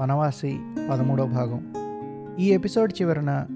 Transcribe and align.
వనవాసి 0.00 0.60
పదమూడో 0.90 1.26
భాగం. 1.26 1.74
ఈ 2.38 2.50
ఎపిసోడ్ 2.50 2.92
చివరన 3.02 3.46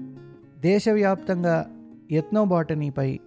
దేశవ్యాప్తంగా 0.59 1.65
ఎత్నోబాటనీపై 2.11 3.19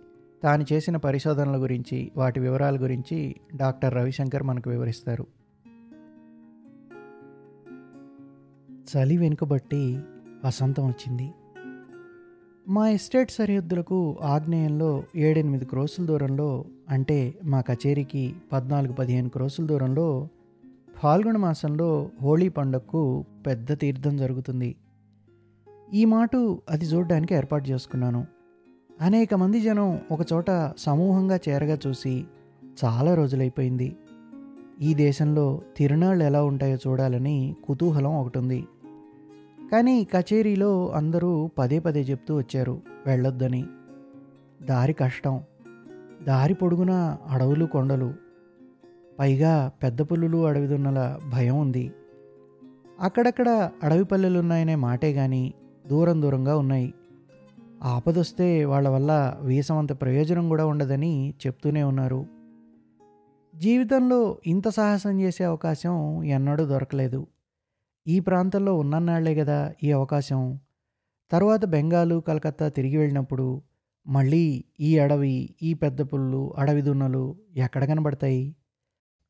తాను 0.42 0.64
చేసిన 0.72 0.96
పరిశోధనల 0.96 1.62
గురించి 1.62 2.10
వాటి 2.16 2.40
వివరాల 2.40 2.76
గురించి 2.76 3.34
డాక్టర్ 3.56 3.94
రవిశంకర్ 3.94 4.42
మనకు 4.42 4.70
వివరిస్తారు. 4.70 5.26
చలి 8.66 9.16
వెనుకబట్టి 9.16 9.98
వసంతం 10.44 10.86
వచ్చింది. 10.86 11.30
మా 12.68 12.88
ఎస్టేట్ 12.88 13.30
సరిహద్దులకు 13.30 14.18
ఆగ్నేయంలో 14.22 15.04
ఏడెనిమిది 15.16 15.64
క్రోసుల 15.64 16.06
దూరంలో 16.06 16.64
అంటే 16.88 17.34
మా 17.44 17.60
కచేరీకి 17.60 18.34
పద్నాలుగు 18.52 18.92
పదిహేను 18.92 19.28
క్రోసుల 19.28 19.66
దూరంలో 19.66 20.28
ఫాల్గుణ 20.98 21.36
మాసంలో 21.36 22.10
హోళీ 22.22 22.48
పండగకు 22.48 23.24
పెద్ద 23.46 23.78
తీర్థం 23.78 24.16
జరుగుతుంది. 24.16 24.76
ఈ 25.92 26.04
మాట 26.04 26.36
అది 26.70 26.84
చూడడానికి 26.84 27.34
ఏర్పాటు 27.34 27.70
చేసుకున్నాను. 27.70 28.26
అనేక 29.00 29.34
మంది 29.34 29.60
జనం 29.60 30.00
ఒకచోట 30.10 30.72
సమూహంగా 30.78 31.38
చేరగా 31.48 31.78
చూసి 31.86 32.24
చాలా 32.84 33.14
రోజులైపోయింది. 33.14 33.96
ఈ 34.80 34.94
దేశంలో 34.94 35.60
తిరునాళ్ళు 35.76 36.24
ఎలా 36.24 36.44
ఉంటాయో 36.44 36.76
చూడాలని 36.76 37.56
కుతూహలం 37.64 38.16
ఒకటి 38.20 38.38
ఉంది 38.38 38.66
కానీ 39.72 40.04
కచేరీలో 40.04 40.88
అందరూ 40.88 41.50
పదే 41.58 41.78
పదే 41.78 42.00
చెప్తూ 42.02 42.36
వచ్చారు 42.36 42.82
వెళ్ళొద్దని. 43.06 43.64
దారి 44.62 44.92
కష్టం. 44.92 45.40
దారి 46.22 46.54
పొడుగున 46.54 47.16
అడవులు 47.28 47.66
కొండలు. 47.66 48.27
పైగా 49.18 49.72
పెద్ద 49.82 50.02
పుల్లులు 50.02 50.46
అడవి 50.46 50.66
దున్నల 50.66 51.18
భయం 51.32 51.60
ఉంది. 51.60 51.92
అక్కడక్కడ 53.00 53.70
అడవి 53.82 54.04
పల్లెలు 54.04 54.38
ఉన్నాయనే 54.38 54.74
మాటే 54.74 55.12
కానీ 55.12 55.54
దూరం 55.86 56.22
దూరంగా 56.22 56.56
ఉన్నాయి. 56.56 56.94
ఆపదొస్తే 57.82 58.64
వాళ్ళ 58.64 58.88
వల్ల 58.88 59.36
వీసమంత 59.40 60.00
ప్రయోజనం 60.00 60.48
కూడా 60.48 60.66
ఉండదని 60.66 61.34
చెప్తూనే 61.46 61.82
ఉన్నారు. 61.82 62.26
జీవితంలో 63.56 64.38
ఇంత 64.46 64.68
సాహసం 64.68 65.20
చేసే 65.20 65.44
అవకాశం 65.44 66.22
ఎన్నడూ 66.22 66.64
దొరకలేదు. 66.64 67.26
ఈ 68.08 68.20
ప్రాంతంలో 68.20 68.74
ఉన్నన్నాళ్ళే 68.74 69.34
కదా 69.34 69.72
ఈ 69.84 69.92
అవకాశం. 69.92 70.58
తర్వాత 71.30 71.64
బెంగాలు 71.64 72.20
కలకత్తా 72.20 72.68
తిరిగి 72.68 72.96
వెళ్ళినప్పుడు 72.96 73.62
మళ్ళీ 74.06 74.64
ఈ 74.80 74.98
అడవి 74.98 75.50
ఈ 75.62 75.74
పెద్ద 75.74 76.02
పుల్లు 76.02 76.54
అడవి 76.58 76.82
దున్నలు 76.82 77.36
ఎక్కడ 77.56 77.84
కనబడతాయి? 77.84 78.54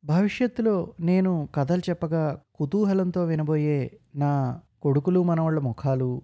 భవిష్యత్తులో 0.05 0.95
నేను 1.01 1.49
కథలు 1.55 1.83
చెప్పగా 1.91 2.43
కుతూహలంతో 2.55 3.25
వినబోయే 3.25 3.99
నా 4.17 4.61
కొడుకులు 4.83 5.23
మనవాళ్ళ 5.23 5.59
ముఖాలు 5.59 6.23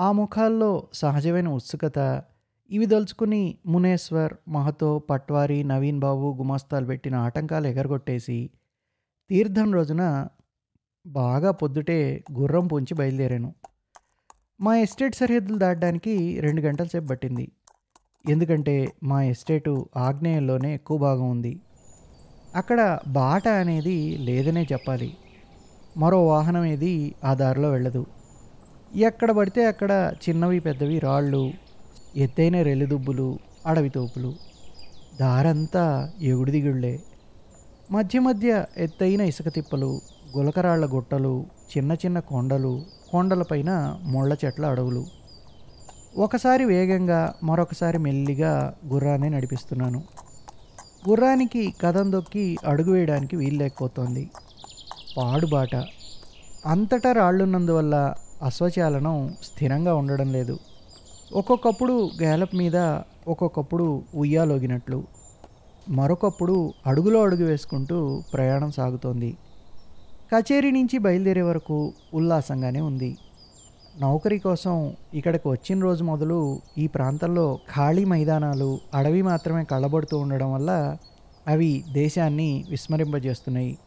ఆ 0.00 0.12
ముఖాల్లో 0.12 0.88
సహజమైన 0.94 1.48
ఉత్సుకత 1.48 2.22
ఇవి 2.70 2.86
దలుచుకుని 2.86 3.58
మునేశ్వర్ 3.66 4.34
మహతో 4.48 4.98
పట్వారి 4.98 5.64
నవీన్ 5.64 6.00
బాబు 6.00 6.34
గుమాస్తాలు 6.38 6.86
పెట్టిన 6.86 7.14
ఆటంకాలు 7.14 7.66
ఎగరగొట్టేసి 7.66 8.50
తీర్థం 9.30 9.72
రోజున 9.72 10.28
బాగా 11.06 11.50
పొద్దుటే 11.50 12.24
గుర్రం 12.32 12.66
పొంచి 12.66 12.94
బయలుదేరాను. 12.94 13.54
మా 14.60 14.76
ఎస్టేట్ 14.76 15.14
సరిహద్దులు 15.14 15.58
దాటడానికి 15.58 16.40
రెండు 16.40 16.60
గంటల 16.60 16.86
సేపు 16.86 17.06
పట్టింది. 17.06 17.48
ఎందుకంటే 18.28 18.92
మా 19.02 19.22
ఎస్టేటు 19.22 19.86
ఆగ్నేయంలోనే 19.96 20.74
ఎక్కువ 20.74 20.98
భాగం 20.98 21.30
ఉంది. 21.30 21.52
అక్కడ 22.56 22.80
బాట 23.06 23.48
అనేది 23.62 24.16
లేదనే 24.26 24.62
చెప్పాలి. 24.72 25.08
మరో 25.96 26.18
వాహనం 26.26 26.64
ఏది 26.64 26.92
ఆ 27.24 27.34
దారిలో 27.34 27.70
వెళ్ళదు. 27.70 28.02
ఎక్కడ 29.08 29.30
పడితే 29.30 29.66
అక్కడ 29.66 29.92
చిన్నవి 30.24 30.58
పెద్దవి 30.60 30.98
రాళ్ళు 30.98 31.42
ఎత్తైన 32.16 32.62
రెల్లిదుబ్బులు 32.62 33.28
అడవి 33.66 33.88
తోపులు 33.88 34.30
దారంతా 35.20 35.84
ఎగుడు 36.22 36.50
దిగుళ్ళే 36.50 36.94
మధ్య 37.90 38.18
మధ్య 38.18 38.50
ఎత్తైన 38.76 39.20
ఇసుక 39.20 39.48
తిప్పలు 39.48 39.90
గులకరాళ్ళ 40.36 40.84
గుట్టలు 40.86 41.34
చిన్న 41.72 41.92
చిన్న 41.92 42.18
కొండలు 42.30 42.72
కొండలపైన 43.10 43.70
ముళ్ళ 44.02 44.32
చెట్ల 44.44 44.66
అడవులు. 44.66 45.02
ఒకసారి 46.16 46.64
వేగంగా 46.64 47.20
మరొకసారి 47.42 47.98
మెల్లిగా 47.98 48.52
గుర్రాన్ని 48.92 49.30
నడిపిస్తున్నాను. 49.30 50.00
గుర్రానికి 51.08 51.74
కథం 51.82 52.12
దొక్కి 52.12 52.58
అడుగు 52.66 52.92
వేయడానికి 52.92 53.36
వీలు 53.36 53.56
లేకపోతోంది. 53.56 54.30
పాడుబాట. 55.16 55.76
అంతటా 56.66 57.12
రాళ్ళున్నందువల్ల 57.12 58.14
అశ్వచాలనం 58.42 59.36
స్థిరంగా 59.42 59.94
ఉండడం 59.94 60.32
లేదు. 60.32 60.58
ఒక్కొక్కప్పుడు 61.32 62.10
గ్యాలప్ 62.20 62.54
మీద 62.54 62.76
ఒక్కొక్కప్పుడు 63.28 64.02
ఉయ్యాలోగినట్లు. 64.14 65.04
మరొకప్పుడు 65.88 66.72
అడుగులో 66.86 67.22
అడుగు 67.22 67.44
వేసుకుంటూ 67.44 68.22
ప్రయాణం 68.34 68.70
సాగుతోంది. 68.70 69.36
కచేరీ 70.34 70.70
నుంచి 70.70 70.98
బయలుదేరే 70.98 71.42
వరకు 71.42 71.92
ఉల్లాసంగానే 72.14 72.80
ఉంది. 72.80 73.16
నౌకరీ 74.00 74.38
కోసం 74.38 74.94
ఇక్కడికి 75.14 75.48
వచ్చిన 75.48 75.82
రోజు 75.82 76.04
మొదలు 76.04 76.38
ఈ 76.78 76.86
ప్రాంతంలో 76.86 77.58
ఖాళీ 77.76 78.04
మైదానాలు 78.04 78.80
అడవి 78.94 79.22
మాత్రమే 79.22 79.64
కళ్ళబడుతూ 79.64 80.18
ఉండడం 80.18 80.52
వల్ల 80.54 80.96
అవి 81.48 81.84
దేశాన్ని 81.92 82.64
విస్మరింపజేస్తున్నాయి. 82.68 83.78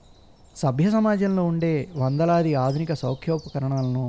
సభ్య 0.55 0.89
సమాజంలో 0.89 1.43
ఉండే 1.43 1.87
వందలాది 1.95 2.53
ఆధునిక 2.55 2.93
సౌఖ్యోపకరణాలను 2.93 4.05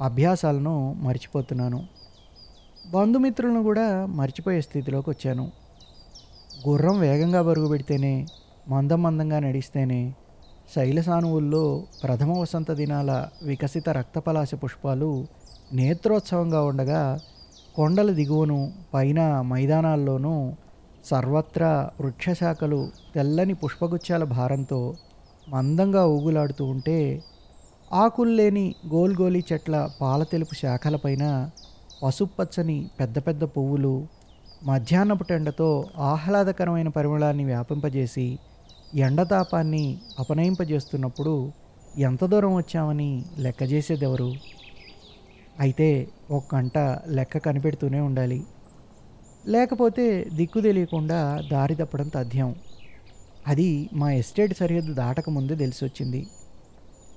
అభ్యాసాలను 0.00 0.92
మర్చిపోతున్నాను. 0.92 1.80
బంధుమిత్రులను 2.90 3.62
కూడా 3.62 4.06
మర్చిపోయే 4.06 4.60
స్థితిలోకి 4.60 5.10
వచ్చాను. 5.10 5.50
గుర్రం 6.68 6.98
వేగంగా 7.00 7.42
బరుగు 7.42 7.68
పెడితేనే 7.68 8.26
మందం 8.68 9.02
మందంగా 9.02 9.38
నడిస్తేనే 9.38 10.00
శైలసానువుల్లో 10.70 11.62
ప్రథమ 12.02 12.32
వసంత 12.38 12.70
దినాల 12.72 13.10
వికసిత 13.42 13.88
రక్తపలాశ 13.90 14.50
పుష్పాలు 14.54 15.08
నేత్రోత్సవంగా 15.72 16.60
ఉండగా 16.62 17.00
కొండల 17.74 18.10
దిగువను 18.12 18.58
పైన 18.94 19.20
మైదానాల్లోనూ 19.46 20.34
సర్వత్రా 21.04 21.70
వృక్షశాఖలు 22.00 22.80
తెల్లని 23.14 23.54
పుష్పగుచ్చాల 23.54 24.24
భారంతో 24.32 24.80
మందంగా 25.48 26.02
ఊగులాడుతూ 26.06 26.64
ఉంటే 26.74 26.98
ఆకుల్లేని 27.94 28.66
గోల్గోలి 28.92 29.42
చెట్ల 29.52 29.76
పాల 30.00 30.22
తెలుపు 30.24 30.54
శాఖలపైన 30.54 31.24
పసుపచ్చని 32.02 32.78
పెద్ద 33.00 33.18
పెద్ద 33.18 33.42
పువ్వులు 33.54 33.94
మధ్యాహ్నపు 34.66 35.24
టెండతో 35.24 35.70
ఆహ్లాదకరమైన 36.04 36.88
పరిమళాన్ని 36.90 37.44
వ్యాపింపజేసి 37.44 38.26
ఎండతాపాన్ని 38.94 39.98
అపనయింపజేస్తున్నప్పుడు 40.18 41.52
ఎంత 41.98 42.24
దూరం 42.24 42.54
వచ్చామని 42.56 43.24
లెక్క 43.38 43.62
చేసేదెవరు? 43.62 44.34
అయితే 45.60 46.08
ఒక 46.30 46.54
గంట 46.54 46.78
లెక్క 47.08 47.38
కనిపెడుతూనే 47.38 48.00
ఉండాలి. 48.00 48.44
లేకపోతే 49.46 50.26
దిక్కు 50.32 50.60
తెలియకుండా 50.60 51.40
దారి 51.52 51.74
తప్పడం 51.74 52.08
తథ్యం. 52.08 52.54
అది 53.48 53.90
మా 53.92 54.12
ఎస్టేట్ 54.12 54.54
సరిహద్దు 54.58 54.94
దాటకముందే 54.94 55.54
తెలిసి 55.54 55.84
వచ్చింది 55.84 56.26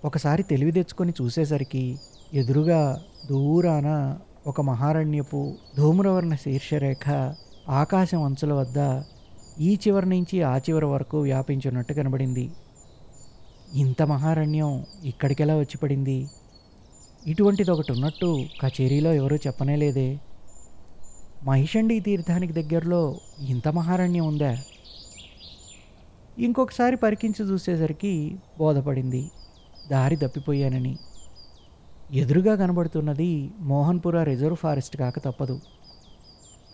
ఒకసారి 0.06 0.44
తెలివి 0.44 0.72
తెచ్చుకొని 0.72 1.14
చూసేసరికి 1.22 2.00
ఎదురుగా 2.34 3.02
దూరాన 3.30 4.18
ఒక 4.48 4.62
మహారణ్యపు 4.62 5.58
ధూమ్రవర్ణ 5.78 6.36
శీర్షరేఖ 6.36 7.36
ఆకాశం 7.70 8.24
అంచుల 8.24 8.54
వద్ద 8.54 9.04
ఈ 9.60 9.80
చివరి 9.88 10.10
నుంచి 10.10 10.42
ఆ 10.42 10.58
చివరి 10.58 10.86
వరకు 10.86 11.22
వ్యాపించున్నట్టు 11.22 11.94
కనబడింది. 11.94 12.52
ఇంత 13.74 14.04
మహారణ్యం 14.04 14.86
ఇక్కడికెలా 15.04 15.56
వచ్చి 15.56 15.78
పడింది? 15.78 16.30
ఇటువంటిది 17.28 17.72
ఒకటి 17.72 17.92
ఉన్నట్టు 17.92 18.46
కచేరీలో 18.62 19.14
ఎవరూ 19.14 19.36
చెప్పనే 19.36 19.76
లేదే. 19.76 20.20
మహిషండి 21.44 22.00
తీర్థానికి 22.00 22.54
దగ్గరలో 22.54 23.20
ఇంత 23.40 23.68
మహారణ్యం 23.68 24.28
ఉందా? 24.28 24.58
ఇంకొకసారి 26.40 26.96
పరికించి 26.96 27.46
చూసేసరికి 27.46 28.36
బోధపడింది. 28.60 29.32
దారి 29.92 30.16
తప్పిపోయానని. 30.16 30.98
ఎదురుగా 32.12 32.56
కనబడుతున్నది 32.56 33.52
మోహన్పుర 33.60 34.24
రిజర్వ్ 34.24 34.58
ఫారెస్ట్ 34.58 34.98
కాక 34.98 35.20
తప్పదు. 35.20 35.60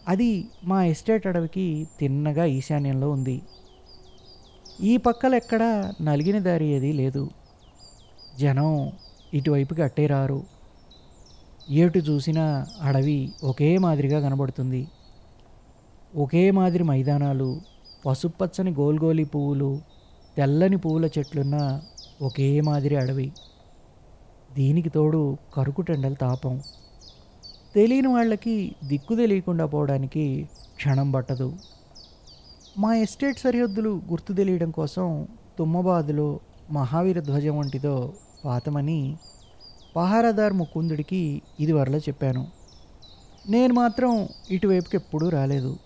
అది 0.07 0.48
మా 0.63 0.84
ఎస్టేట్ 0.84 1.28
అడవికి 1.28 1.88
తిన్నగా 2.00 2.46
ఈశాన్యంలో 2.46 3.12
ఉంది. 3.12 3.42
ఈ 4.81 4.98
పక్కలెక్కడ 4.98 5.92
నలిగిన 6.01 6.40
దారి 6.40 6.66
ఏది 6.66 6.94
లేదు. 6.94 7.30
జనం 8.40 8.92
ఇటువైపుకి 9.34 9.81
అట్టే 9.81 10.06
రారు 10.06 10.44
ఏటు 11.69 12.00
చూసినా 12.00 12.66
అడవి 12.81 13.31
ఒకే 13.44 13.78
మాదిరిగా 13.78 14.19
కనబడుతుంది. 14.19 14.88
ఒకే 16.16 16.52
మాదిరి 16.52 16.84
మైదానాలు 16.84 17.62
పసుపచ్చని 18.06 18.72
గోల్గోలి 18.72 19.24
పువ్వులు 19.24 19.81
తెల్లని 20.38 20.78
పువ్వుల 20.78 21.06
చెట్లున్న 21.06 21.81
ఒకే 22.22 22.62
మాదిరి 22.62 22.95
అడవి. 22.95 23.31
దీనికి 24.52 24.90
తోడు 24.90 25.38
కరుకుటెండల 25.54 26.13
తాపం. 26.13 26.62
తెలియని 27.75 28.07
వాళ్ళకి 28.07 28.75
దిక్కు 28.83 29.16
తెలియకుండా 29.16 29.66
పోవడానికి 29.66 30.50
క్షణం 30.75 31.12
పట్టదు. 31.12 31.57
మా 32.77 32.95
ఎస్టేట్ 32.95 33.39
సరిహద్దులు 33.39 34.01
గుర్తు 34.10 34.33
తెలియడం 34.33 34.71
కోసం 34.71 35.27
తుమ్మబాదులో 35.60 36.39
మహావీర 36.71 37.19
ధ్వజం 37.19 37.57
వంటిదో 37.57 38.13
పాతమని 38.45 39.18
పహారాదార్ 39.95 40.54
ముకుందుడికి 40.54 41.42
ఇదివరలో 41.60 41.98
చెప్పాను. 41.98 42.48
నేను 43.50 43.74
మాత్రం 43.74 44.27
ఇటువైపుకి 44.51 44.98
ఎప్పుడూ 44.98 45.30
రాలేదు. 45.30 45.77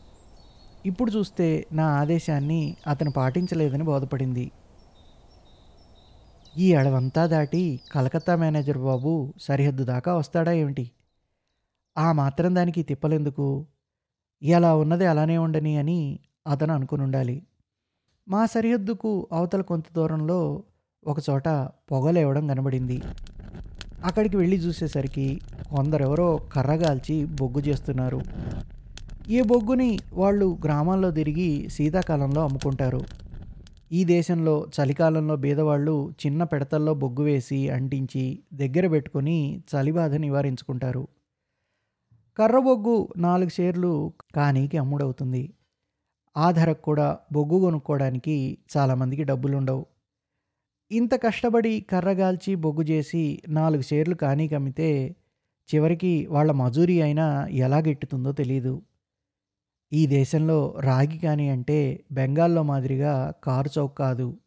ఇప్పుడు 0.85 1.11
చూస్తే 1.11 1.65
నా 1.71 1.85
ఆదేశాన్ని 1.87 2.75
అతను 2.87 3.11
పాటించలేదని 3.11 3.83
బోధపడింది. 3.83 4.51
ఈ 6.57 6.73
అడవంతా 6.73 7.25
దాటి 7.25 7.79
కలకత్తా 7.91 8.35
మేనేజర్ 8.35 8.77
బాబు 8.77 9.33
సరిహద్దు 9.41 9.83
దాకా 9.83 10.15
వస్తాడా 10.15 10.51
ఏమిటి? 10.51 10.91
ఆ 11.97 12.11
మాత్రం 12.11 12.55
దానికి 12.55 12.83
తిప్పలెందుకు? 12.83 13.65
ఎలా 14.43 14.75
ఉన్నది 14.75 15.05
అలానే 15.05 15.37
ఉండని 15.37 15.77
అని 15.77 16.19
అతను 16.47 16.73
అనుకుని 16.73 17.03
ఉండాలి 17.03 17.43
మా 18.27 18.45
సరిహద్దుకు 18.45 19.27
అవతల 19.31 19.61
కొంత 19.61 19.83
దూరంలో 19.95 20.63
ఒకచోట 21.07 21.47
పొగలేవడం 21.91 22.47
కనబడింది. 22.47 23.01
అక్కడికి 24.03 24.37
వెళ్ళి 24.37 24.57
చూసేసరికి 24.57 25.41
కొందరెవరో 25.69 26.39
కర్రగాల్చి 26.53 27.25
బొగ్గు 27.25 27.59
చేస్తున్నారు. 27.59 28.21
ఈ 29.29 29.41
బొగ్గుని 29.41 29.99
వాళ్ళు 30.13 30.57
గ్రామాల్లో 30.63 31.11
తిరిగి 31.11 31.69
శీతాకాలంలో 31.69 32.43
అమ్ముకుంటారు. 32.43 33.01
ఈ 33.91 34.03
దేశంలో 34.03 34.67
చలికాలంలో 34.79 35.35
బీదవాళ్ళు 35.35 36.13
చిన్న 36.25 36.43
పెడతల్లో 36.43 36.93
బొగ్గు 36.93 37.23
వేసి 37.23 37.69
అంటించి 37.69 38.39
దగ్గర 38.53 38.87
పెట్టుకొని 38.87 39.63
చలిబాధ 39.75 40.13
నివారించుకుంటారు. 40.13 41.07
కర్ర 42.37 42.59
బొగ్గు 42.59 43.07
నాలుగు 43.17 43.49
షేర్లు 43.49 44.13
కానీకి 44.35 44.77
అమ్ముడవుతుంది. 44.77 45.53
ఆ 46.37 46.51
ధరకు 46.51 46.81
కూడా 46.81 47.17
బొగ్గు 47.33 47.59
కొనుక్కోవడానికి 47.59 48.57
చాలామందికి 48.77 49.23
డబ్బులు 49.23 49.57
ఉండవు 49.57 49.85
ఇంత 50.91 51.13
కష్టపడి 51.15 51.81
కర్రగాల్చి 51.81 52.55
బొగ్గు 52.55 52.83
చేసి 52.83 53.41
నాలుగు 53.49 53.81
షేర్లు 53.81 54.15
కానీకి 54.15 54.55
అమ్మితే 54.55 55.15
చివరికి 55.69 56.27
వాళ్ళ 56.29 56.51
మజూరీ 56.51 57.01
అయినా 57.01 57.47
ఎలా 57.51 57.77
గిట్టుతుందో 57.77 58.31
తెలియదు 58.31 58.81
ఈ 59.91 60.07
దేశంలో 60.07 60.75
రాగి 60.79 61.17
కానీ 61.17 61.49
అంటే 61.49 61.79
బెంగాల్లో 62.11 62.63
మాదిరిగా 62.63 63.33
కారు 63.43 63.69
చౌక్ 63.77 63.97
కాదు. 63.97 64.37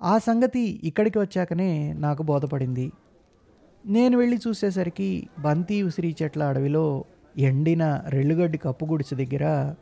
ఆ 0.00 0.18
సంగతి 0.18 0.62
ఇక్కడికి 0.84 1.18
వచ్చాకనే 1.18 1.92
నాకు 1.92 2.22
బోధపడింది. 2.22 2.86
నేను 3.88 4.18
వెళ్ళి 4.18 4.36
చూసేసరికి 4.48 5.28
బంతి 5.38 5.82
ఉసిరి 5.82 6.16
చెట్ల 6.22 6.42
అడవిలో 6.42 7.04
ఎండిన 7.38 8.02
రెల్లుగడ్డి 8.08 8.58
కప్పుగుడిచి 8.58 9.26
దగ్గర 9.26 9.74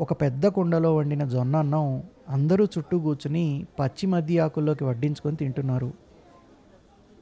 ఒక 0.00 0.12
పెద్ద 0.12 0.46
కుండలో 0.46 0.96
వండిన 0.96 1.24
జొన్న 1.24 1.56
అన్నం 1.56 2.02
అందరూ 2.28 2.64
చుట్టూ 2.64 2.98
కూర్చుని 2.98 3.66
పచ్చి 3.78 4.06
మద్ది 4.06 4.38
ఆకుల్లోకి 4.38 4.84
వడ్డించుకొని 4.84 5.36
తింటున్నారు. 5.36 5.92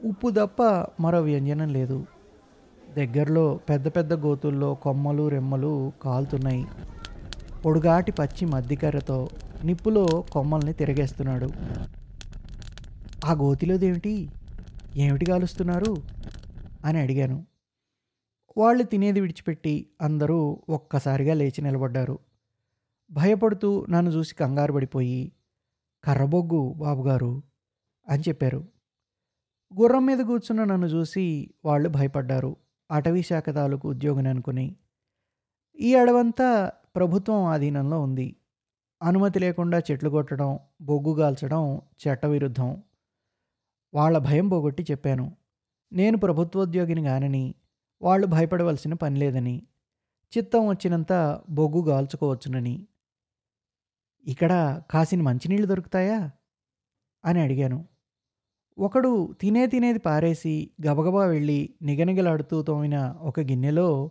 ఉప్పు 0.04 0.30
తప్ప 0.30 0.62
మరో 1.00 1.20
వ్యంజనం 1.20 1.68
లేదు. 1.68 2.06
దగ్గరలో 2.96 3.60
పెద్ద 3.68 3.88
పెద్ద 3.88 4.12
గోతుల్లో 4.12 4.74
కొమ్మలు 4.74 5.28
రెమ్మలు 5.28 5.92
కాలుతున్నాయి. 6.02 6.64
పొడుగాటి 7.64 8.12
పచ్చి 8.12 8.46
మద్దికర్రతో 8.46 9.28
నిప్పులో 9.64 10.24
కొమ్మల్ని 10.32 10.72
తిరగేస్తున్నాడు. 10.72 11.48
ఆ 13.26 13.34
గోతిలోదేమిటి? 13.34 14.28
ఏమిటి 14.96 15.24
కాలుస్తున్నారు? 15.24 15.96
అని 16.84 17.00
అడిగాను. 17.00 17.46
వాళ్ళు 18.56 18.82
తినేది 18.84 19.20
విడిచిపెట్టి 19.20 19.90
అందరూ 20.00 20.62
ఒక్కసారిగా 20.68 21.34
లేచి 21.34 21.62
నిలబడ్డారు. 21.62 22.18
భయపడుతూ 23.10 23.86
నన్ను 23.90 24.10
చూసి 24.10 24.34
కంగారు 24.34 24.72
పడిపోయి 24.72 25.32
కర్రబొగ్గు 26.04 26.74
బాబుగారు 26.76 27.42
అని 28.08 28.22
చెప్పారు. 28.28 28.68
గుర్రం 29.80 30.06
మీద 30.06 30.18
కూర్చున్న 30.18 30.64
నన్ను 30.64 30.86
చూసి 30.86 31.50
వాళ్ళు 31.64 31.88
భయపడ్డారు. 31.88 32.56
అటవీ 32.90 33.22
శాఖ 33.22 33.44
తాలూకు 33.50 33.88
ఉద్యోగిని 33.88 34.28
అనుకుని. 34.28 34.76
ఈ 35.80 35.94
అడవంతా 35.94 36.72
ప్రభుత్వం 36.96 37.44
ఆధీనంలో 37.44 38.00
ఉంది. 38.00 38.36
అనుమతి 39.02 39.38
లేకుండా 39.38 39.78
చెట్లు 39.78 40.10
కొట్టడం 40.10 40.58
బొగ్గు 40.80 41.14
కాల్చడం 41.14 41.76
చట్టవిరుద్ధం. 41.76 42.82
వాళ్ళ 43.94 44.18
భయం 44.18 44.48
పోగొట్టి 44.48 44.82
చెప్పాను. 44.90 45.36
నేను 45.92 46.18
ప్రభుత్వోద్యోగిని 46.18 47.02
గానని 47.02 47.54
వాళ్ళు 48.02 48.26
భయపడవలసిన 48.26 48.94
పని 48.94 49.18
లేదని 49.18 49.62
చిత్తం 50.38 50.66
వచ్చినంత 50.66 51.40
బొగ్గు 51.50 51.90
గాల్చుకోవచ్చునని. 51.90 52.86
ఇక్కడ 54.26 54.82
కాసిన 54.90 55.22
మంచినీళ్ళు 55.22 55.66
దొరుకుతాయా? 55.66 56.30
అని 57.24 57.40
అడిగాను. 57.40 57.88
ఒకడు 58.78 59.34
తినే 59.40 59.66
తినేది 59.66 59.98
పారేసి 59.98 60.70
గబగబా 60.86 61.26
వెళ్ళి 61.26 61.74
నిగనిగలాడుతూ 61.82 62.62
తోమిన 62.62 63.00
ఒక 63.20 63.40
గిన్నెలో 63.40 64.10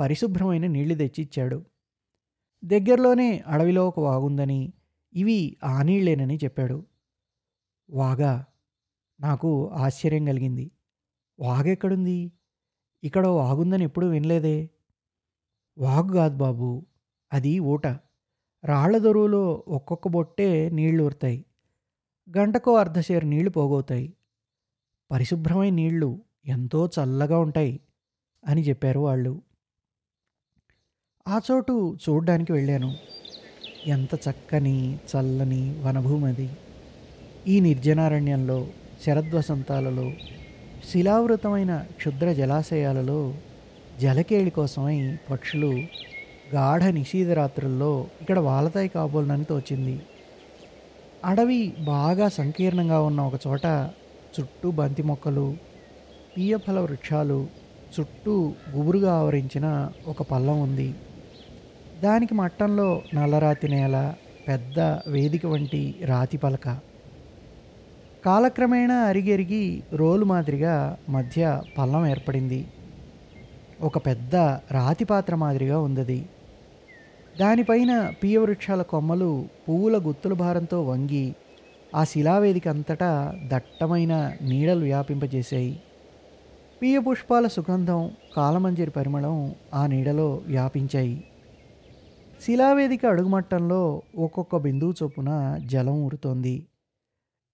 పరిశుభ్రమైన 0.00 0.66
నీళ్ళు 0.66 0.94
తెచ్చిచ్చాడు. 0.94 1.64
దగ్గరలోనే 2.64 3.38
అడవిలో 3.46 3.88
ఒక 3.88 4.00
వాగుందని 4.00 4.72
ఇవి 5.12 5.56
ఆ 5.64 5.82
నీళ్ళేనని 5.82 6.36
చెప్పాడు. 6.36 6.86
వాగా 7.90 8.44
నాకు 9.20 9.68
ఆశ్చర్యం 9.68 10.24
కలిగింది. 10.24 10.70
వాగెక్కడుంది? 11.40 12.32
ఇక్కడ 13.04 13.26
వాగుందని 13.26 13.84
ఎప్పుడూ 13.84 14.08
వినలేదే. 14.08 14.70
వాగు 15.78 16.12
కాదు 16.12 16.36
బాబు 16.36 16.86
అది 17.32 17.58
ఊట. 17.58 17.86
రాళ్ళ 18.64 18.98
దొరువులో 18.98 19.64
ఒక్కొక్క 19.68 20.08
బొట్టే 20.08 20.70
నీళ్ళు 20.70 21.04
ఊరుతాయి. 21.04 21.44
గంటకో 22.38 22.74
అర్ధసేరు 22.74 23.26
నీళ్ళు 23.26 23.50
పోగవుతాయి. 23.50 24.12
పరిశుభ్రమైన 25.10 25.74
నీళ్ళు 25.74 26.22
ఎంతో 26.46 26.86
చల్లగా 26.86 27.38
ఉంటాయి 27.38 27.80
అని 28.46 28.62
చెప్పారు 28.62 29.00
వాళ్ళు. 29.00 29.42
ఆ 31.28 31.40
చోటు 31.50 31.96
చూడ్డానికి 32.08 32.52
వెళ్ళాను. 32.52 32.96
ఎంత 33.86 34.14
చక్కని 34.14 34.96
చల్లని 34.96 35.82
వనభూమి 35.82 36.26
అది 36.26 36.50
ఈ 37.46 37.60
నిర్జనారణ్యంలో 37.60 38.66
శరద్వసంతాలలో 39.04 40.12
శిలావృతమైన 40.90 41.78
క్షుద్ర 41.96 42.32
జలాశయాలలో 42.32 43.34
జలకేళి 44.00 44.50
కోసమై 44.50 45.18
పక్షులు 45.30 45.70
గాఢ 46.54 46.82
నిషీధ 46.84 47.30
రాత్రుల్లో 47.30 48.06
ఇక్కడ 48.20 48.38
వాలతాయి 48.38 48.88
కాబోలనని 48.88 49.44
తోచింది 49.44 49.96
అడవి 51.24 51.74
బాగా 51.80 52.28
సంకీర్ణంగా 52.28 53.00
ఉన్న 53.00 53.20
ఒక 53.20 53.40
చోట 53.46 53.66
చుట్టూ 54.36 54.70
బంతి 54.70 55.02
మొక్కలు 55.02 55.56
పీయఫల 56.36 56.78
వృక్షాలు 56.80 57.48
చుట్టూ 58.00 58.54
గుబురుగా 58.70 59.14
ఆవరించిన 59.14 59.90
ఒక 60.06 60.22
పల్లం 60.22 60.60
ఉంది. 60.60 60.94
దానికి 62.00 62.34
మట్టంలో 62.34 63.02
నల్లరాతి 63.14 63.68
నేల 63.68 64.14
పెద్ద 64.48 64.80
వేదిక 65.06 65.46
వంటి 65.46 65.94
రాతి 66.04 66.36
పలక. 66.36 66.87
కాలక్రమేణా 68.24 68.94
అరిగెరిగి 68.94 69.82
రోలు 69.92 70.24
మాదిరిగా 70.24 70.96
మధ్య 71.08 71.62
పల్లం 71.78 72.06
ఏర్పడింది. 72.06 72.66
ఒక 73.80 74.06
పెద్ద 74.06 74.36
రాతి 74.70 75.04
పాత్ర 75.04 75.34
మాదిరిగా 75.34 75.80
ఉందది. 75.80 76.28
దానిపైన 77.40 78.12
వృక్షాల 78.38 78.82
కొమ్మలు 78.82 79.44
పువ్వుల 79.68 79.98
గుత్తుల 79.98 80.32
భారంతో 80.32 80.82
వంగి 80.82 81.34
ఆ 81.96 82.04
శిలావేదిక 82.04 82.68
అంతటా 82.68 83.34
దట్టమైన 83.46 84.32
నీడలు 84.42 84.80
వ్యాపింపజేశాయి. 84.80 85.80
పీయ 86.82 86.98
పుష్పాల 86.98 87.46
సుగంధం 87.46 88.10
కాలమంజరి 88.36 88.90
పరిమళం 88.90 89.54
ఆ 89.74 89.86
నీడలో 89.86 90.40
వ్యాపించాయి. 90.46 91.24
శిలావేదిక 92.46 93.06
అడుగుమట్టంలో 93.06 94.02
ఒక్కొక్క 94.18 94.56
బిందువు 94.56 94.94
చొప్పున 95.02 95.60
జలం 95.66 96.04
ఊరుతోంది. 96.04 96.64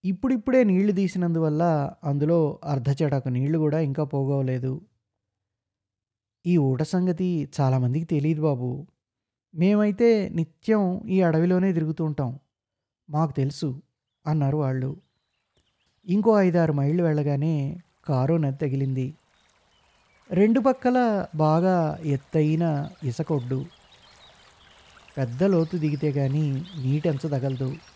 ఇప్పుడిప్పుడే 0.05 0.63
నీళ్ళు 0.63 0.91
తీసినందువల్ల 0.91 1.91
అందులో 2.03 2.59
అర్ధచటాకు 2.63 3.29
నీళ్ళు 3.29 3.57
కూడా 3.57 3.79
ఇంకా 3.79 4.03
పోగవలేదు. 4.03 4.81
ఈ 6.45 6.57
ఊట 6.57 6.83
సంగతి 6.83 7.49
చాలామందికి 7.61 8.05
తెలియదు 8.05 8.41
బాబు. 8.41 8.87
మేమైతే 9.55 10.29
నిత్యం 10.29 11.01
ఈ 11.07 11.21
అడవిలోనే 11.21 11.73
తిరుగుతూ 11.73 12.03
ఉంటాం. 12.05 12.39
మాకు 13.09 13.31
తెలుసు 13.31 13.81
అన్నారు 14.27 14.57
వాళ్ళు. 14.57 14.97
ఇంకో 16.05 16.41
ఐదారు 16.41 16.73
మైళ్ళు 16.73 17.03
వెళ్ళగానే 17.03 17.79
కారు 18.07 18.35
నది 18.35 18.57
తగిలింది. 18.57 19.13
రెండు 20.29 20.59
పక్కల 20.59 21.25
బాగా 21.35 21.99
ఎత్తైన 22.05 22.89
ఇసకొడ్డు 23.03 23.65
పెద్ద 25.17 25.43
లోతు 25.43 25.77
దిగితే 25.77 26.11
కానీ 26.11 26.65
నీటెంచ 26.79 27.17
తగలదు. 27.17 27.94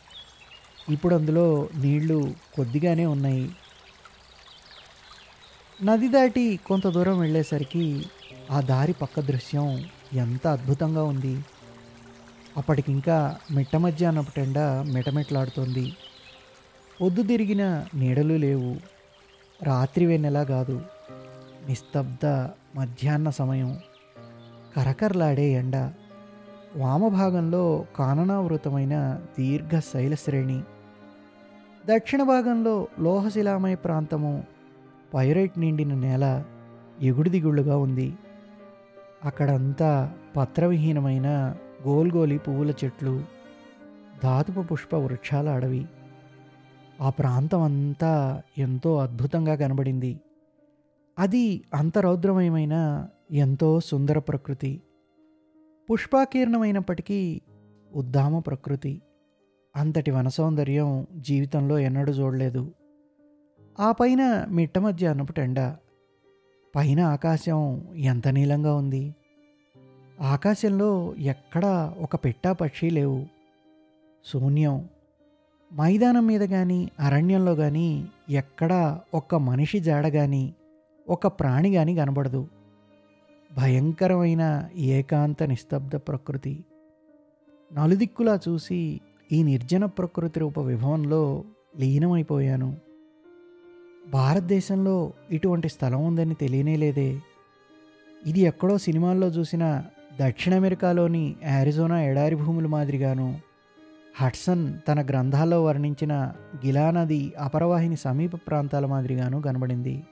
ఇప్పుడు 0.89 1.15
అందులో 1.15 1.69
నీళ్ళు 1.75 2.33
కొద్దిగానే 2.55 3.05
ఉన్నాయి. 3.05 3.51
నది 5.83 6.07
దాటి 6.07 6.59
కొంత 6.65 6.87
దూరం 6.87 7.19
వెళ్ళేసరికి 7.19 8.05
ఆ 8.51 8.61
దారి 8.61 8.93
పక్క 8.93 9.19
దృశ్యం 9.19 9.85
ఎంత 10.13 10.47
అద్భుతంగా 10.47 11.03
ఉంది. 11.03 11.45
అప్పటికింకా 12.57 13.37
మిట్ట 13.51 13.75
మధ్యాహ్నపు 13.75 14.31
టెండ 14.31 14.59
మిటమిట్లాడుతోంది. 14.85 15.93
పొద్దు 17.01 17.23
తిరిగిన 17.23 17.85
నీడలు 17.95 18.33
లేవు. 18.33 18.77
రాత్రి 19.63 20.05
వెన్నెలా 20.05 20.43
కాదు. 20.43 20.81
నిస్తబ్ద 21.67 22.25
మధ్యాహ్న 22.75 23.29
సమయం. 23.29 23.79
కరకరలాడే 24.75 25.49
ఎండ. 25.49 25.91
వామభాగంలో 26.75 27.85
కాననావృతమైన 27.95 29.21
దీర్ఘ 29.39 29.79
శైల 29.79 30.15
శ్రేణి 30.15 30.61
దక్షిణ 31.89 32.23
భాగంలో 32.23 32.87
లోహశిలామయ 32.99 33.75
ప్రాంతము 33.75 34.43
పైరైట్ 35.13 35.59
నిండిన 35.59 35.93
నేల 35.93 36.43
ఎగుడు 37.01 37.29
దిగుళ్ళుగా 37.29 37.77
ఉంది. 37.77 38.17
అక్కడంతా 39.23 40.13
పత్రవిహీనమైన 40.37 41.55
గోల్గోలి 41.87 42.37
పువ్వుల 42.37 42.71
చెట్లు 42.71 43.23
ధాతుపు 44.23 44.61
పుష్ప 44.61 44.95
వృక్షాల 44.95 45.49
అడవి. 45.49 45.85
ఆ 47.01 47.09
ప్రాంతం 47.09 47.61
అంతా 47.61 48.41
ఎంతో 48.57 48.97
అద్భుతంగా 48.97 49.55
కనబడింది. 49.55 50.19
అది 51.19 51.61
అంత 51.73 51.97
రౌద్రమయమైన 51.97 53.07
ఎంతో 53.31 53.79
సుందర 53.79 54.19
ప్రకృతి. 54.19 54.81
పుష్పాకీర్ణమైనప్పటికీ 55.91 57.41
ఉద్దామ 57.95 58.39
ప్రకృతి. 58.39 59.01
అంతటి 59.75 60.11
వన 60.11 60.27
సౌందర్యం 60.27 61.07
జీవితంలో 61.15 61.79
ఎన్నడూ 61.79 62.11
చూడలేదు. 62.11 62.71
ఆ 63.79 63.91
పైన 63.91 64.45
మిట్ట 64.49 64.77
మధ్యాహ్నపు 64.77 65.31
టెండ. 65.31 65.75
పైన 66.75 66.99
ఆకాశం 66.99 67.81
ఎంత 67.95 68.27
నీలంగా 68.27 68.75
ఉంది. 68.75 69.15
ఆకాశంలో 70.21 71.15
ఎక్కడా 71.15 71.95
ఒక 71.99 72.15
పెట్టా 72.15 72.53
పక్షి 72.53 72.89
లేవు. 72.89 73.25
శూన్యం. 74.33 74.89
మైదానం 75.75 76.27
మీద 76.27 76.41
కానీ 76.41 76.89
అరణ్యంలో 76.99 77.55
కానీ 77.55 78.07
ఎక్కడా 78.29 79.01
ఒక్క 79.13 79.35
మనిషి 79.35 79.79
జాడ 79.79 80.07
కానీ 80.07 80.53
ఒక 81.09 81.27
ప్రాణి 81.27 81.73
కానీ 81.73 81.95
కనబడదు. 81.95 82.47
భయంకరమైన 83.57 84.69
ఏకాంత 84.75 85.43
నిస్తబ్ద 85.43 85.95
ప్రకృతి. 85.95 86.63
నలుదిక్కులా 87.73 88.39
చూసి 88.49 89.01
ఈ 89.31 89.43
నిర్జన 89.43 89.85
ప్రకృతి 89.85 90.39
రూప 90.39 90.59
విభవంలో 90.59 91.43
లీనమైపోయాను. 91.77 92.77
భారతదేశంలో 94.09 95.13
ఇటువంటి 95.31 95.69
స్థలం 95.69 96.05
ఉందని 96.05 96.33
తెలియనే 96.33 96.75
లేదే. 96.75 97.19
ఇది 98.25 98.39
ఎక్కడో 98.39 98.77
సినిమాల్లో 98.77 99.27
చూసిన 99.27 99.83
దక్షిణ 100.21 100.55
అమెరికాలోని 100.55 101.35
యారిజోనా 101.43 102.03
ఎడారి 102.03 102.35
భూముల 102.35 102.65
మాదిరిగాను. 102.67 103.39
హట్సన్ 104.15 104.73
తన 104.87 105.05
గ్రంథాల్లో 105.05 105.63
వర్ణించిన 105.63 106.33
గిలా 106.65 106.91
నది 106.91 107.33
అపరవాహిని 107.39 107.97
సమీప 107.97 108.35
ప్రాంతాల 108.35 108.85
మాదిరిగాను 108.85 109.41
కనబడింది. 109.41 110.03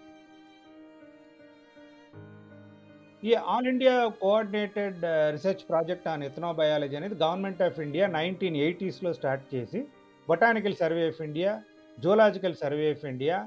ఈ 3.24 3.32
all 3.54 3.68
India 3.72 3.94
coordinated 4.24 5.00
research 5.36 5.62
project 5.70 6.08
on 6.12 6.24
ethnobiology 6.28 6.96
అనేది 7.00 7.16
గవర్నమెంట్ 7.24 7.62
ఆఫ్ 7.68 7.80
ఇండియా 7.86 8.06
నైన్టీన్ 8.18 8.58
ఎయిటీస్లో 8.66 9.12
స్టార్ట్ 9.20 9.46
చేసి 9.54 9.80
botanical 10.28 10.78
survey 10.82 11.04
of 11.12 11.22
India 11.28 11.52
zoological 11.98 12.58
survey 12.62 12.86
of 12.96 13.06
India 13.14 13.38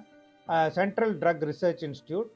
central 0.79 1.15
drug 1.23 1.47
research 1.51 1.85
institute 1.89 2.31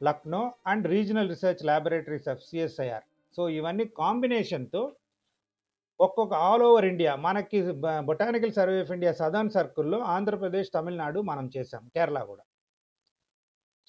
Lucknow 0.00 0.42
and 0.72 0.84
regional 0.94 1.30
research 1.34 1.62
laboratories 1.70 2.28
of 2.32 2.44
CSIR. 2.48 3.06
So 3.36 3.42
ఇవన్నీ 3.58 3.86
కాంబినేషన్తో 4.02 4.82
ఒక్కొక్క 6.00 6.34
all 6.48 6.64
over 6.68 6.86
India 6.92 7.12
మనకి 7.28 7.58
botanical 8.10 8.56
survey 8.60 8.78
of 8.84 8.94
India 8.96 9.12
southern 9.22 9.54
సర్కిల్లో 9.56 9.98
ఆంధ్రప్రదేశ్ 10.16 10.70
తమిళనాడు 10.76 11.20
మనం 11.30 11.46
చేసాం 11.56 11.82
కేరళ 11.96 12.18
కూడా. 12.30 12.44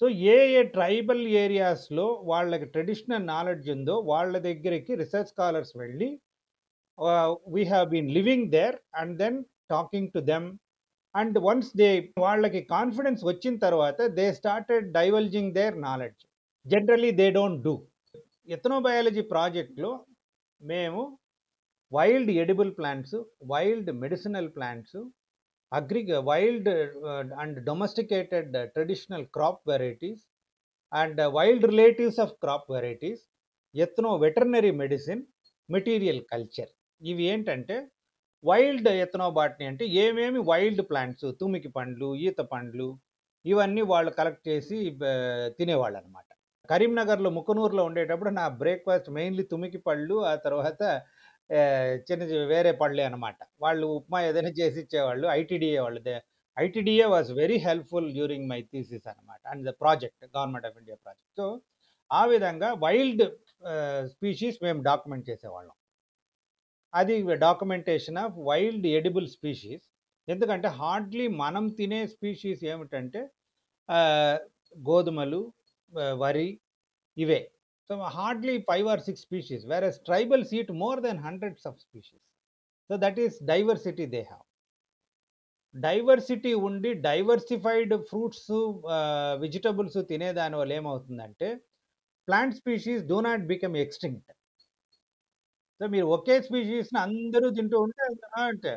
సో 0.00 0.06
ఏ 0.32 0.36
ఏ 0.58 0.62
ట్రైబల్ 0.76 1.22
ఏరియాస్లో 1.42 2.06
వాళ్ళకి 2.30 2.66
ట్రెడిషనల్ 2.74 3.26
నాలెడ్జ్ 3.34 3.66
ఉందో 3.74 3.94
వాళ్ళ 4.12 4.34
దగ్గరికి 4.48 4.92
రీసెర్చ్ 5.02 5.30
స్కాలర్స్ 5.32 5.74
వెళ్ళి 5.82 6.08
we 7.54 7.62
have 7.72 7.86
been 7.94 8.10
living 8.18 8.48
there 8.56 8.76
and 9.00 9.14
then 9.22 9.38
talking 9.70 10.10
to 10.16 10.22
them 10.32 10.48
and 11.14 11.38
once 11.46 11.70
they 11.80 11.88
వాళ్ళకి 12.24 12.60
కాన్ఫిడెన్స్ 12.74 13.22
వచ్చిన 13.30 13.54
తర్వాత 13.66 14.02
they 14.18 14.26
started 14.40 14.86
divulging 14.98 15.54
their 15.58 15.76
knowledge. 15.88 16.22
Generally 16.66 17.10
they 17.20 17.26
don't 17.38 17.62
do. 17.66 17.74
Ethnobiology 18.56 19.22
ప్రాజెక్ట్లో 19.32 19.90
మేము 20.60 21.02
wild 21.92 22.30
edible 22.42 22.72
plants 22.78 23.16
wild 23.52 23.90
medicinal 24.02 24.50
plants 24.56 24.98
agri 25.72 26.02
wild 26.26 26.70
and 27.42 27.58
domesticated 27.64 28.56
traditional 28.74 29.26
crop 29.36 29.62
varieties 29.68 30.24
and 30.92 31.20
wild 31.36 31.66
relatives 31.66 32.20
of 32.20 32.34
crop 32.42 32.66
varieties 32.70 33.22
ethno 33.74 34.10
veterinary 34.16 34.72
medicine 34.80 35.22
material 35.68 36.22
culture 36.32 36.72
ఇవి 37.00 37.24
ఏంటంటే 37.24 37.76
wild 38.44 38.88
ఎథనోబాట్ని 38.96 39.64
అంటే 39.66 39.84
ఏమేమి 40.02 40.40
wild 40.48 40.82
plants 40.90 41.26
తుమికి 41.40 41.70
పండ్లు 41.76 42.08
ఈత 42.22 42.40
పండ్లు 42.52 42.88
ఇవన్నీ 43.44 43.82
వాళ్ళు 43.90 44.10
కలెక్ట్ 44.18 44.44
చేసి 44.48 44.76
uh, 45.02 45.46
తినేవాళ్ళు 45.58 45.96
అనమాట 45.98 46.28
కరీంనగర్లో 46.68 47.30
ముకనూరులో 47.30 47.82
ఉండేటప్పుడు 47.88 48.30
నా 48.32 48.44
బ్రేక్ఫాస్ట్ 48.60 49.08
మెయిన్లీ 49.10 49.44
తుమికి 49.50 49.78
పళ్ళు 49.86 50.16
ఆ 50.24 50.34
తర్వాత 50.44 50.82
చిన్న 52.08 52.22
వేరే 52.52 52.72
పళ్ళే 52.80 53.02
అనమాట 53.08 53.36
వాళ్ళు 53.60 53.86
ఉప్మా 53.98 54.18
ఏదైనా 54.28 54.52
చేసి 54.60 54.78
ఇచ్చేవాళ్ళు 54.84 55.26
ఐటీడీఏ 55.38 55.78
వాళ్ళు. 55.84 56.00
ITDA 56.56 57.06
was 57.14 57.30
very 57.42 57.58
helpful 57.66 58.08
during 58.16 58.46
my 58.52 58.60
thesis 58.72 59.06
అనమాట 59.12 59.40
and 59.52 59.62
the 59.68 59.72
project 59.82 60.24
government 60.36 60.66
of 60.68 60.76
India 60.80 60.96
project. 61.04 61.34
So 61.40 61.46
ఆ 62.10 62.22
విధంగా 62.32 62.68
వైల్డ్ 62.84 63.24
స్పీషీస్ 64.14 64.58
మేము 64.64 64.80
డాక్యుమెంట్ 64.82 65.26
చేసేవాళ్ళం. 65.30 65.76
అది 66.94 67.14
documentation 67.46 68.18
of 68.24 68.34
wild 68.48 68.86
edible 68.98 69.28
species. 69.36 69.84
ఎందుకంటే 70.28 70.68
హార్డ్లీ 70.80 71.26
మనం 71.42 71.64
తినే 71.78 72.00
స్పీషీస్ 72.06 72.62
ఏమిటంటే 72.72 73.20
గోధుమలు 74.88 75.40
వరి 76.22 76.48
ఇవే. 77.16 77.40
So 77.90 77.94
hardly 78.16 78.54
five 78.68 78.86
or 78.92 79.02
six 79.06 79.24
species 79.26 79.64
whereas 79.88 79.98
tribals 80.08 80.52
eat 80.60 80.72
more 80.84 81.00
than 81.06 81.20
hundreds 81.26 81.66
of 81.70 81.78
species 81.78 82.24
so 82.90 82.96
that 82.96 83.20
is 83.24 83.36
diversity 83.44 84.06
they 84.14 84.22
have 84.30 84.46
diversity 85.74 86.52
ఉండి 86.68 86.90
డైవర్సిఫైడ్ 87.08 87.92
ఫ్రూట్స్ 88.10 88.48
వెజిటబుల్స్ 89.40 89.98
తినేదాని 90.10 90.56
వల్ల 90.56 90.72
ఏమవుతుందంటే 90.72 91.48
plant 92.28 92.56
species 92.56 93.04
do 93.04 93.18
not 93.20 93.44
become 93.52 93.76
extinct 93.76 94.32
so 95.80 95.86
మీరు 95.94 96.06
ఒకే 96.16 96.36
స్పీషీస్ని 96.42 96.98
అందరూ 97.06 97.46
తింటూ 97.50 97.78
ఉంటే 97.86 98.04
అంటే 98.50 98.74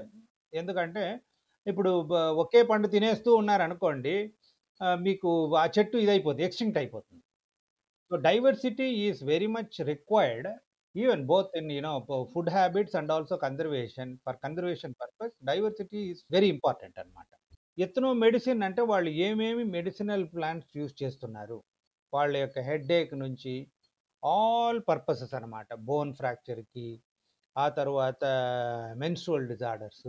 ఎందుకంటే 0.53 1.03
ఇప్పుడు 1.65 1.91
ఒకే 2.43 2.61
పండు 2.63 2.87
తినేస్తూ 2.87 3.31
ఉన్నారనుకోండి 3.35 4.15
మీకు 5.01 5.29
ఆ 5.63 5.65
చెట్టు 5.77 5.97
ఇదైపోతుంది 5.97 6.45
ఎక్స్టింక్ట్ 6.47 6.77
అయిపోతుంది. 6.81 7.24
So 8.11 8.15
diversity 8.27 8.87
is 9.05 9.19
very 9.31 9.47
much 9.57 9.77
required 9.91 10.47
even 10.95 11.23
both 11.31 11.53
in 11.59 11.69
you know 11.75 11.93
food 12.33 12.51
habits 12.57 12.95
and 12.99 13.11
also 13.15 13.35
conservation 13.45 14.11
for 14.25 14.37
conservation 14.43 14.93
purpose 15.01 15.33
diversity 15.49 16.01
is 16.11 16.21
very 16.35 16.49
important 16.55 16.99
అనమాట 16.99 17.31
ఎత్తునో 17.77 18.09
మెడిసిన్ 18.25 18.61
అంటే 18.67 18.81
వాళ్ళు 18.91 19.09
ఏమేమి 19.27 19.63
మెడిసినల్ 19.77 20.25
ప్లాంట్స్ 20.35 20.71
యూస్ 20.77 20.93
చేస్తున్నారు? 21.01 21.57
వాళ్ళ 22.13 22.33
యొక్క 22.43 22.59
హెడ్ఏక్ 22.69 23.13
నుంచి 23.23 23.53
ఆల్ 24.23 24.79
పర్పసెస్ 24.89 25.33
అనమాట 25.39 25.67
bone 25.89 26.13
ఫ్రాక్చర్కి 26.19 26.87
ఆ 27.55 27.65
తర్వాత 27.79 28.23
మెన్స్ట్రువల్ 29.03 29.49
డిజార్డర్స్ 29.53 30.07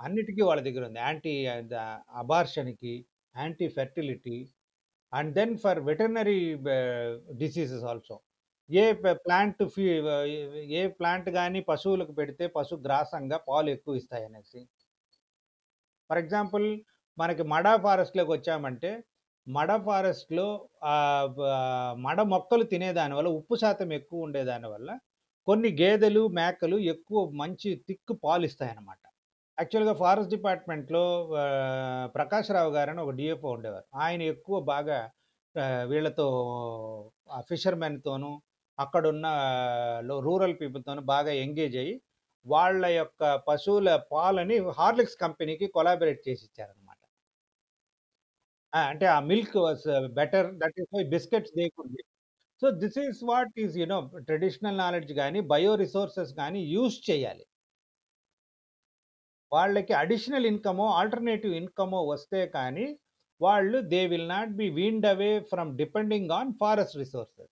అన్నిటికీ 0.00 0.42
వాళ్ళ 0.48 0.60
దగ్గర 0.66 0.82
ఉంది. 0.88 1.00
Anti 1.08 1.34
అబార్షన్కి 2.22 2.94
anti 3.34 3.68
fertility 3.78 4.36
and 5.12 5.30
then 5.38 5.54
for 5.64 5.78
veterinary 5.88 6.38
diseases 7.42 7.84
also. 7.92 8.16
A 8.70 8.84
plant 9.26 9.62
fee 9.74 9.84
a 10.80 10.82
plant 10.98 11.28
కానీ 11.38 11.60
పశువులకు 11.70 12.12
పెడితే 12.20 12.46
పశు 12.56 12.74
గ్రాసంగా 12.86 13.38
పాలు 13.48 13.68
ఎక్కువ 13.76 14.00
ఇస్తాయి 14.00 14.26
అనేసి. 14.28 14.60
ఫర్ 16.10 16.20
ఎగ్జాంపుల్ 16.24 16.66
మనకి 17.18 17.44
మడా 17.54 17.72
ఫారెస్ట్లోకి 17.84 18.32
వచ్చామంటే 18.36 18.90
మడ 19.46 19.70
ఫారెస్ట్లో 19.86 20.46
మడ 22.06 22.18
మొక్కలు 22.32 22.64
తినేదాని 22.72 23.14
వల్ల 23.18 23.28
ఉప్పు 23.38 23.56
శాతం 23.62 23.90
ఎక్కువ 23.98 24.26
ఉండేదాని 24.26 24.68
వల్ల 24.74 24.88
కొన్ని 25.48 25.70
గేదెలు 25.80 26.22
మేకలు 26.38 26.76
ఎక్కువ 26.94 27.18
మంచి 27.42 27.68
తిక్కు 27.88 28.14
పాలు 28.24 28.44
ఇస్తాయన్నమాట. 28.50 29.02
యాక్చువల్గా 29.58 29.92
ఫారెస్ట్ 30.02 30.32
డిపార్ట్మెంట్లో 30.36 31.02
ప్రకాష్ 32.16 32.50
రావు 32.56 32.70
గారని 32.76 33.00
ఒక 33.04 33.12
డిఎఫ్ఓ 33.20 33.50
ఉండేవారు 33.56 33.86
ఆయన 34.04 34.20
ఎక్కువ 34.34 34.56
బాగా 34.72 34.98
వీళ్ళతో 35.92 36.26
ఆ 37.36 37.40
అక్కడున్న 38.78 39.26
లో 40.08 40.16
రూరల్ 40.26 40.54
పీపుల్తోనూ 40.60 41.02
బాగా 41.12 41.32
ఎంగేజ్ 41.44 41.76
అయ్యి, 41.82 41.94
వాళ్ళ 42.46 42.82
యొక్క 43.00 43.22
పశువుల 43.48 43.88
పాలని 44.12 44.56
హార్లిక్స్ 44.78 45.16
కంపెనీకి 45.24 45.66
కొలాబరేట్ 45.76 46.20
చేసి 46.28 46.44
ఇచ్చారనమాట 46.48 46.94
అంటే 48.72 49.06
ఆ 49.16 49.18
milk 49.30 49.56
was 49.64 49.86
better. 50.20 50.48
That 50.62 50.78
is 50.82 50.90
why 50.96 51.02
biscuits 51.14 51.52
they 51.58 51.66
so, 52.62 52.66
this 52.82 52.98
is 53.04 53.20
what 53.30 53.52
is 53.64 53.74
you know 53.80 53.98
traditional 54.28 54.78
knowledge 54.84 55.12
కానీ 55.20 55.40
బయో 55.52 55.72
రిసోర్సెస్ 55.84 56.32
కానీ 56.40 56.60
యూస్ 56.76 56.98
చేయాలి. 57.10 57.44
వాళ్ళకి 59.52 59.92
అడిషనల్ 59.94 60.46
ఇన్‌కమో, 60.46 60.86
ఆల్టర్‌నేటివ్ 60.98 61.54
ఇన్‌కమో 61.54 62.00
వస్తే 62.08 62.40
కానీ, 62.56 62.86
వాళ్ళు 63.40 63.78
they 63.92 64.00
will 64.06 64.28
not 64.28 64.52
be 64.54 64.68
weaned 64.72 65.06
away 65.06 65.32
from 65.52 65.70
depending 65.76 66.32
on 66.32 66.52
forest 66.60 66.98
resources. 66.98 67.48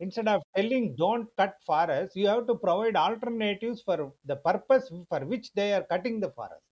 Instead 0.00 0.30
of 0.32 0.44
telling 0.56 0.90
don't 0.96 1.28
cut 1.38 1.58
forest, 1.66 2.14
you 2.18 2.24
have 2.26 2.42
to 2.46 2.54
provide 2.64 2.96
alternatives 2.98 3.82
for 3.88 4.02
the 4.26 4.36
purpose 4.46 4.88
for 5.10 5.26
which 5.26 5.50
they 5.56 5.66
are 5.72 5.86
cutting 5.90 6.22
the 6.22 6.28
forest. 6.38 6.69